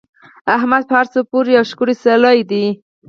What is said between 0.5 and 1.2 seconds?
احمد په هر څه